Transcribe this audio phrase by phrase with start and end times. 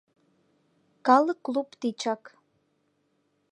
[1.05, 2.23] ...Калык клуб тичак: